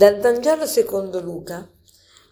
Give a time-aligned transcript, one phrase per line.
[0.00, 1.70] Dal Vangelo secondo Luca.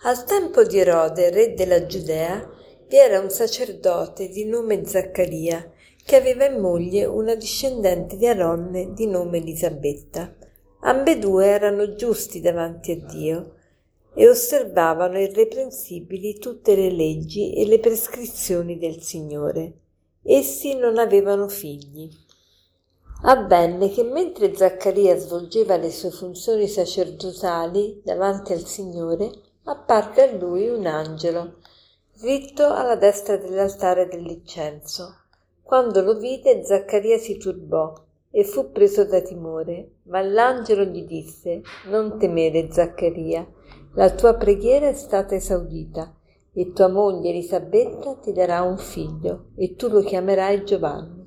[0.05, 2.51] Al tempo di Erode, re della Giudea,
[2.89, 5.71] vi era un sacerdote di nome Zaccaria,
[6.03, 10.35] che aveva in moglie una discendente di Aronne di nome Elisabetta.
[10.81, 13.57] Ambedue erano giusti davanti a Dio
[14.15, 19.73] e osservavano irreprensibili tutte le leggi e le prescrizioni del Signore.
[20.23, 22.09] Essi non avevano figli
[23.21, 29.33] Avvenne che mentre Zaccaria svolgeva le sue funzioni sacerdotali davanti al Signore,
[29.65, 31.55] apparve a lui un angelo,
[32.21, 35.23] ritto alla destra dell'altare dell'incenso.
[35.65, 37.93] Quando lo vide, Zaccaria si turbò
[38.31, 43.45] e fu preso da timore, ma l'angelo gli disse, Non temere, Zaccaria,
[43.95, 46.15] la tua preghiera è stata esaudita,
[46.55, 51.18] e tua moglie Elisabetta ti darà un figlio, e tu lo chiamerai Giovanni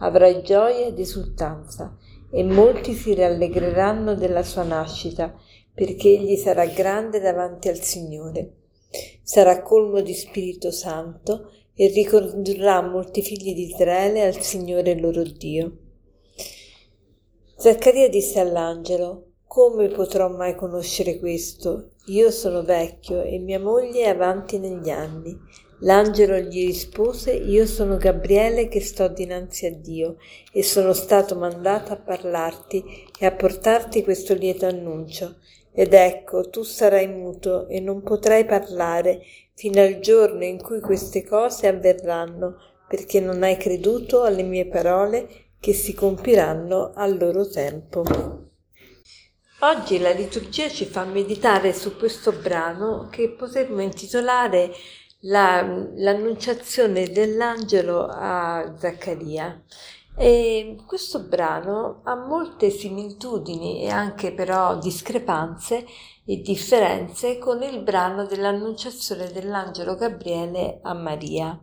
[0.00, 1.96] avrai gioia ed esultanza,
[2.30, 5.34] e molti si rallegreranno della sua nascita,
[5.72, 8.54] perché egli sarà grande davanti al Signore.
[9.22, 15.78] Sarà colmo di Spirito Santo e ricondurrà molti figli di Israele al Signore loro Dio.
[17.56, 21.90] Zaccaria disse all'angelo, come potrò mai conoscere questo?
[22.06, 25.38] Io sono vecchio e mia moglie è avanti negli anni.
[25.84, 30.16] L'angelo gli rispose, io sono Gabriele che sto dinanzi a Dio
[30.50, 32.82] e sono stato mandato a parlarti
[33.18, 35.40] e a portarti questo lieto annuncio.
[35.72, 39.20] Ed ecco, tu sarai muto e non potrai parlare
[39.52, 42.56] fino al giorno in cui queste cose avverranno,
[42.88, 45.28] perché non hai creduto alle mie parole
[45.60, 48.04] che si compiranno al loro tempo.
[49.60, 54.70] Oggi la liturgia ci fa meditare su questo brano che potremmo intitolare
[55.24, 59.62] la, l'annunciazione dell'angelo a Zaccaria.
[60.16, 65.84] E questo brano ha molte similitudini e anche però discrepanze
[66.24, 71.58] e differenze con il brano dell'annunciazione dell'angelo Gabriele a Maria.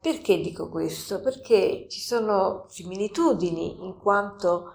[0.00, 1.20] Perché dico questo?
[1.20, 4.72] Perché ci sono similitudini in quanto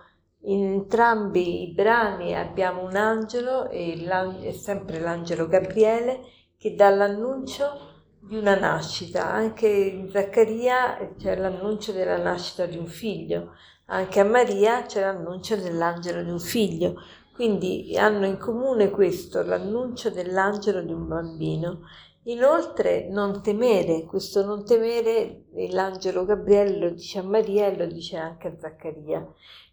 [0.47, 3.95] in entrambi i brani abbiamo un angelo e
[4.41, 6.21] è sempre l'angelo Gabriele
[6.57, 7.94] che dà l'annuncio
[8.27, 9.31] di una nascita.
[9.31, 13.53] Anche in Zaccaria c'è l'annuncio della nascita di un figlio,
[13.85, 16.95] anche a Maria c'è l'annuncio dell'angelo di un figlio.
[17.33, 21.81] Quindi hanno in comune questo, l'annuncio dell'angelo di un bambino.
[22.27, 28.17] Inoltre non temere, questo non temere l'angelo Gabriele lo dice a Maria e lo dice
[28.17, 29.27] anche a Zaccaria.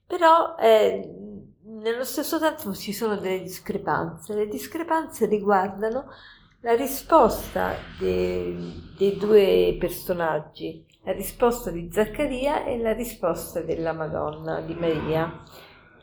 [0.07, 1.09] Però eh,
[1.63, 4.35] nello stesso tempo ci sono delle discrepanze.
[4.35, 6.07] Le discrepanze riguardano
[6.65, 14.61] la risposta dei, dei due personaggi, la risposta di Zaccaria e la risposta della Madonna,
[14.61, 15.43] di Maria.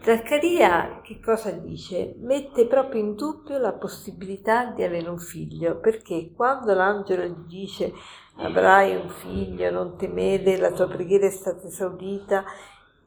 [0.01, 2.15] Zaccaria che cosa dice?
[2.19, 7.93] Mette proprio in dubbio la possibilità di avere un figlio, perché quando l'angelo gli dice
[8.39, 12.43] avrai un figlio, non temere, la tua preghiera è stata esaudita,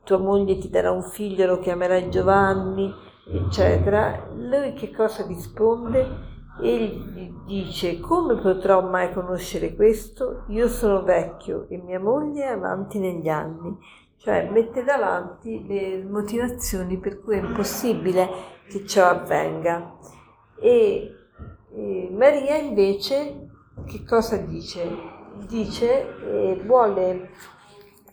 [0.04, 2.90] tua moglie ti darà un figlio, lo chiamerai Giovanni,
[3.26, 6.31] eccetera, lui che cosa risponde?
[6.62, 10.44] Egli dice, come potrò mai conoscere questo?
[10.48, 13.76] Io sono vecchio e mia moglie è avanti negli anni.
[14.16, 18.28] Cioè mette davanti le motivazioni per cui è impossibile
[18.68, 19.96] che ciò avvenga.
[20.60, 21.12] E,
[21.74, 23.48] e Maria invece
[23.86, 24.88] che cosa dice?
[25.48, 27.30] Dice, eh, vuole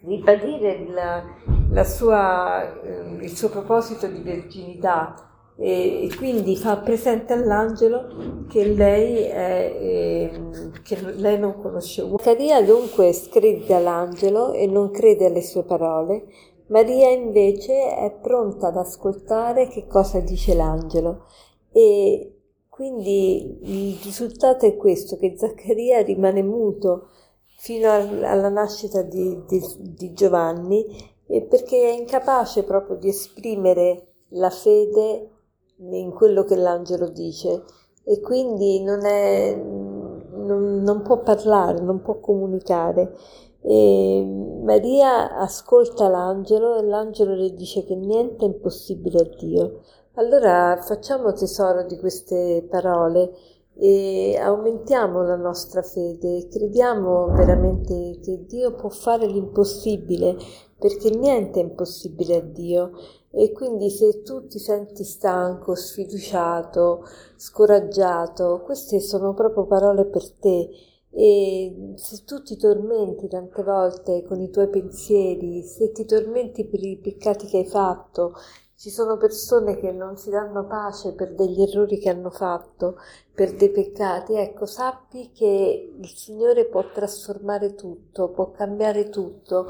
[0.02, 1.24] ribadire la,
[1.70, 5.14] la sua, eh, il suo proposito di verginità
[5.58, 12.02] e, e quindi fa presente all'angelo che lei, è, eh, che lei non conosce.
[12.02, 16.26] Zaccaria dunque screde all'angelo e non crede alle sue parole,
[16.68, 21.26] Maria invece è pronta ad ascoltare che cosa dice l'angelo
[21.72, 22.36] e
[22.70, 27.10] quindi il risultato è questo, che Zaccaria rimane muto
[27.58, 30.86] fino alla nascita di, di, di Giovanni
[31.26, 35.30] perché è incapace proprio di esprimere la fede
[35.78, 37.64] in quello che l'angelo dice
[38.10, 43.16] e quindi non, è, non, non può parlare, non può comunicare.
[43.62, 44.26] E
[44.64, 49.82] Maria ascolta l'angelo e l'angelo le dice che niente è impossibile a Dio.
[50.14, 53.32] Allora facciamo tesoro di queste parole
[53.76, 60.38] e aumentiamo la nostra fede, crediamo veramente che Dio può fare l'impossibile,
[60.78, 62.92] perché niente è impossibile a Dio.
[63.32, 67.04] E quindi se tu ti senti stanco, sfiduciato,
[67.36, 70.70] scoraggiato, queste sono proprio parole per te
[71.12, 76.84] e se tu ti tormenti tante volte con i tuoi pensieri, se ti tormenti per
[76.84, 78.34] i peccati che hai fatto,
[78.76, 82.96] Ci sono persone che non si danno pace per degli errori che hanno fatto,
[83.34, 84.36] per dei peccati.
[84.36, 89.68] Ecco, sappi che il Signore può trasformare tutto, può cambiare tutto,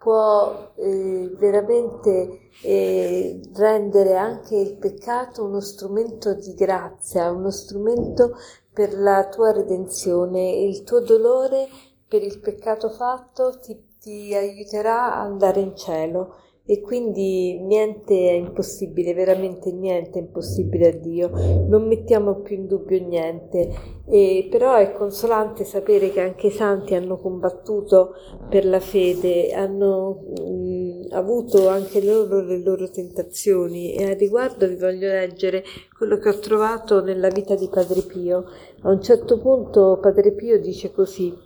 [0.00, 8.34] può eh, veramente eh, rendere anche il peccato uno strumento di grazia, uno strumento
[8.72, 10.52] per la tua redenzione.
[10.52, 11.68] Il tuo dolore
[12.08, 16.34] per il peccato fatto ti, ti aiuterà ad andare in cielo
[16.70, 21.28] e quindi niente è impossibile, veramente niente è impossibile a Dio,
[21.66, 23.68] non mettiamo più in dubbio niente,
[24.08, 28.12] e, però è consolante sapere che anche i santi hanno combattuto
[28.48, 33.92] per la fede, hanno mh, avuto anche loro le loro tentazioni.
[33.94, 35.64] E a riguardo vi voglio leggere
[35.98, 38.44] quello che ho trovato nella vita di Padre Pio.
[38.82, 41.36] A un certo punto Padre Pio dice così,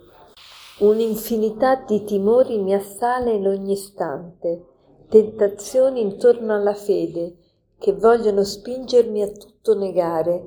[0.81, 4.73] un'infinità di timori mi assale in ogni istante
[5.07, 7.35] tentazioni intorno alla fede
[7.77, 10.43] che vogliono spingermi a tutto negare.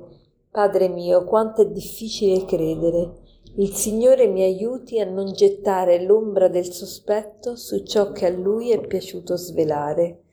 [0.51, 3.27] Padre mio, quanto è difficile credere.
[3.55, 8.71] Il Signore mi aiuti a non gettare l'ombra del sospetto su ciò che a Lui
[8.71, 10.23] è piaciuto svelare.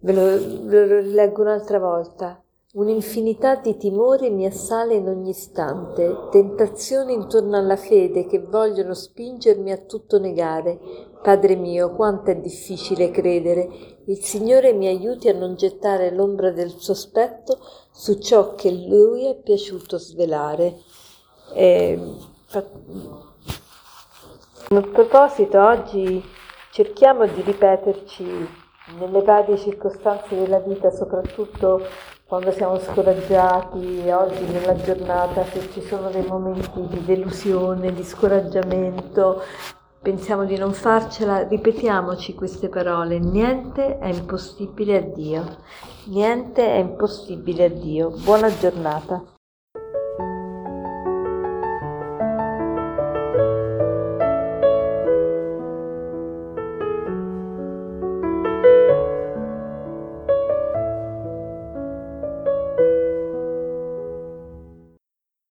[0.00, 2.43] Ve lo, ve lo rileggo un'altra volta.
[2.74, 9.70] Un'infinità di timori mi assale in ogni istante, tentazioni intorno alla fede che vogliono spingermi
[9.70, 10.80] a tutto negare.
[11.22, 13.68] Padre mio, quanto è difficile credere.
[14.06, 17.58] Il Signore mi aiuti a non gettare l'ombra del sospetto
[17.92, 20.76] su ciò che Lui è piaciuto svelare.
[21.54, 21.96] E,
[22.50, 22.64] a
[24.90, 26.20] proposito, oggi
[26.72, 28.48] cerchiamo di ripeterci
[28.98, 31.80] nelle varie circostanze della vita, soprattutto
[32.26, 39.42] quando siamo scoraggiati, oggi nella giornata, se ci sono dei momenti di delusione, di scoraggiamento,
[40.00, 45.56] pensiamo di non farcela, ripetiamoci queste parole, niente è impossibile a Dio,
[46.06, 48.10] niente è impossibile a Dio.
[48.10, 49.33] Buona giornata.